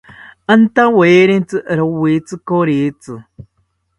[0.53, 3.13] Antawerintzi rowitzi koritzi